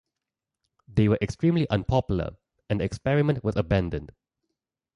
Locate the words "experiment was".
2.85-3.55